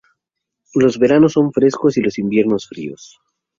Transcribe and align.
Los 0.73 0.97
veranos 0.97 1.33
son 1.33 1.53
frescos 1.53 1.95
y 1.95 2.01
los 2.01 2.17
inviernos 2.17 2.67
fríos. 2.67 3.19